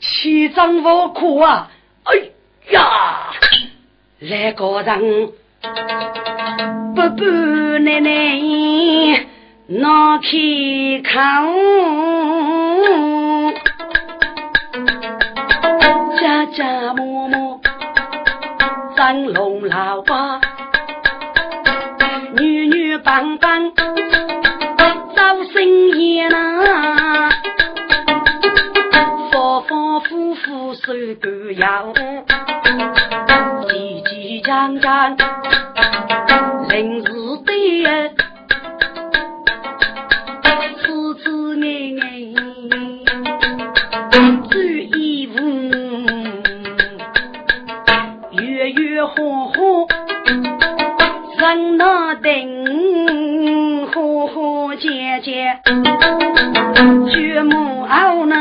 [0.00, 1.70] 七张我苦啊！
[2.04, 2.30] 哎。
[2.70, 3.34] 呀，
[4.30, 5.28] 来个人，
[6.94, 7.26] 伯伯
[7.80, 8.40] 奶奶
[9.66, 10.28] 拿开
[11.04, 11.12] 口，
[16.18, 17.60] 家家母母
[18.96, 20.40] 张龙老八，
[22.38, 25.62] 女女帮帮招生
[25.98, 27.30] 意呐，
[29.30, 31.92] 夫夫夫妇手个要。
[34.64, 35.14] 江江
[36.70, 37.12] 临时
[37.44, 37.86] 的，
[40.80, 41.22] 次次
[41.60, 41.64] 爱
[42.00, 42.02] 爱
[44.48, 45.36] 做衣服，
[48.30, 49.12] 月月花
[49.48, 49.54] 花
[51.36, 52.30] 人那等，
[53.88, 55.60] 花花姐姐
[57.12, 58.34] 绝木偶呢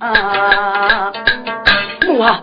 [0.00, 1.12] 啊，
[2.04, 2.42] 木啊。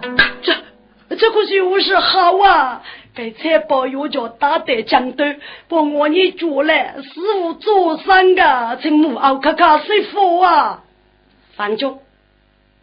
[1.16, 2.82] 这可是有事好啊！
[3.16, 5.24] 给财宝又叫打得江头，
[5.68, 10.84] 帮我你做来师傅做三个，请母后看看师傅啊。
[11.56, 12.02] 范中，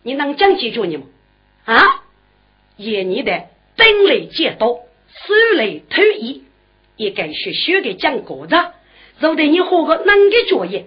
[0.05, 1.07] 你能讲几句你吗？
[1.64, 2.05] 啊？
[2.76, 3.43] 爷你的
[3.76, 6.45] 兵力渐多，手雷偷衣，
[6.97, 8.55] 也该学学给讲故事，
[9.20, 10.87] 就得你活个能个作业，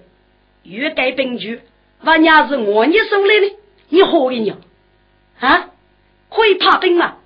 [0.64, 1.60] 越改兵句，
[2.02, 3.56] 万伢是我你手里的，
[3.89, 4.56] 你活个鸟
[5.41, 5.70] 啊？
[6.30, 7.18] 会怕兵吗？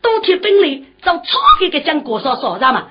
[0.00, 1.24] 多贴兵力，找超
[1.64, 2.90] 一个讲国少少啥嘛？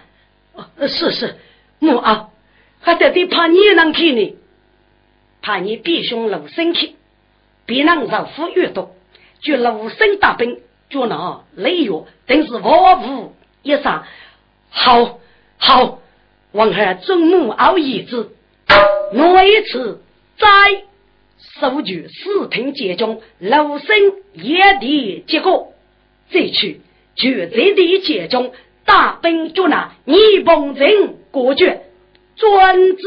[0.54, 1.38] 哦，是是，
[1.80, 2.30] 母啊，
[2.82, 4.36] 还得得怕你能去呢，
[5.42, 6.96] 怕你弟兄鲁生去，
[7.66, 8.96] 别让肉夫越多，
[9.42, 10.60] 就鲁生大兵。
[10.90, 11.92] 就那雷月，
[12.26, 14.06] 真是万无一伤。
[14.72, 15.20] 好，
[15.60, 16.00] 好，
[16.52, 18.32] 王孩尊母熬一子，
[19.14, 20.02] 我一次
[20.36, 20.48] 在
[21.60, 23.96] 收据四平节中，楼生
[24.34, 25.76] 野地结果，
[26.32, 26.82] 这去
[27.20, 28.54] 绝对的节中，
[28.86, 30.16] 大兵就那逆
[30.46, 31.82] 风阵过绝，
[32.38, 33.04] 专制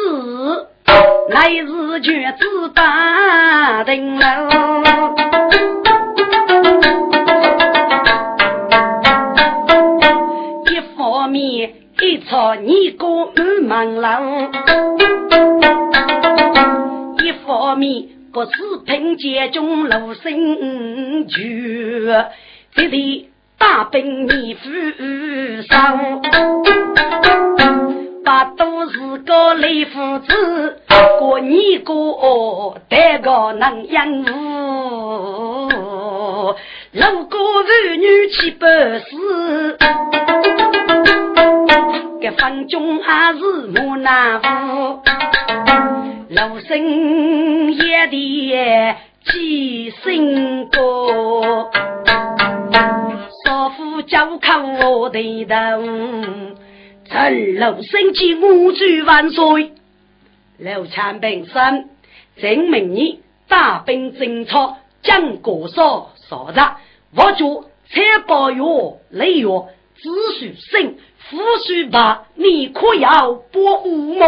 [1.31, 4.51] 来日绝子打定了。
[10.71, 13.33] 一方面一朝你过
[13.63, 14.53] 满忙郎，
[17.25, 18.51] 一方面不是
[18.85, 22.07] 凭借中路生聚，
[22.75, 23.31] 这里
[23.63, 24.69] 大兵你负
[25.69, 26.21] 伤，
[28.25, 30.83] 把都是个雷夫子，
[31.21, 35.69] 过你过得个能养活，
[36.91, 39.79] 如果儿女去不死。
[42.21, 43.39] 个方中还是
[43.69, 45.03] 木难夫，
[46.31, 51.71] 老生也的几声歌，
[53.45, 55.83] 少妇叫看我的头，
[57.05, 59.73] 陈老生记五主万岁，
[60.59, 61.89] 刘长兵生
[62.37, 66.77] 证明你大兵征讨将国少少着，
[67.17, 68.63] 我主财宝月
[69.11, 69.49] 雷月
[69.97, 70.97] 只许生。
[71.19, 74.27] 夫婿吧，你可要保护吗？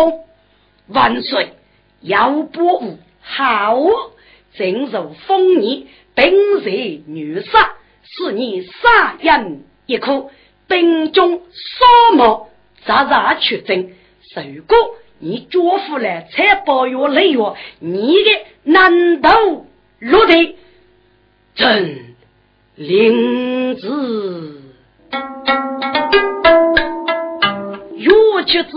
[0.88, 1.52] 万岁，
[2.00, 2.98] 要保护。
[3.20, 3.76] 好，
[4.54, 6.70] 正如风逆，兵热
[7.06, 10.30] 女杀，是你杀人一颗，
[10.68, 12.48] 兵中扫毛，
[12.84, 13.94] 扎扎取真。
[14.54, 14.76] 如果
[15.18, 17.40] 你交付了财宝月累月，
[17.80, 18.30] 你的
[18.64, 19.30] 难道
[19.98, 20.56] 落得
[21.54, 22.14] 真
[22.76, 24.60] 灵子？
[28.46, 28.70] 橘子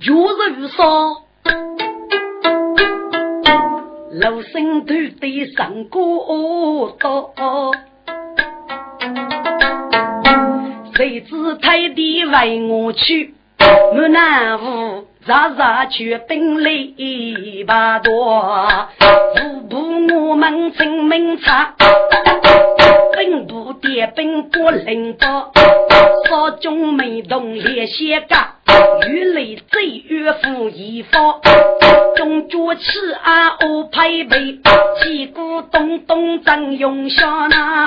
[0.00, 1.24] 就是烧，
[4.12, 7.32] 老生都得上过刀，
[10.98, 13.32] 谁知太弟为我去，
[13.94, 18.44] 我难无日日去兵力八多，
[19.40, 21.76] 五步我们真明察。
[23.16, 25.52] 兵部点兵不灵宝，
[26.28, 28.34] 少中没动列些个，
[29.08, 31.36] 越雷贼越富一方，
[32.16, 34.58] 中脚吃啊哦配备，
[35.00, 37.84] 旗鼓咚咚真用上呐，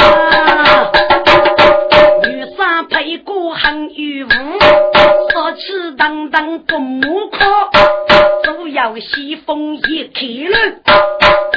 [2.83, 4.33] 配鼓很有福，
[5.33, 7.45] 少吃当当不木靠，
[8.73, 10.55] 要西风一开路，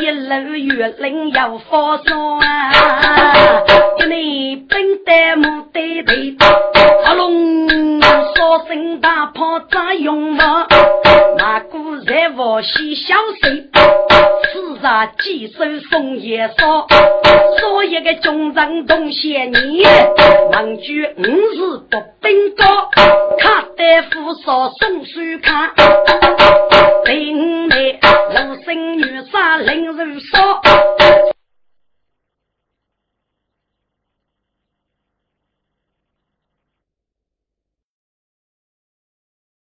[0.01, 2.73] 一路月冷要发烧啊。
[3.99, 6.37] 一内兵得木得得，
[7.05, 8.03] 阿龙
[8.35, 10.67] 说声大炮咋用嘛？
[11.39, 13.71] 那股在我西小水，
[14.53, 15.59] 四杀几手
[15.91, 16.87] 风也少，
[17.61, 19.85] 所有个军人东些你，
[20.53, 22.91] 王举五日不兵高，
[23.39, 25.71] 看大夫少送书看。
[27.05, 27.99] 兵来，
[28.49, 31.34] 无生女杀林如霜。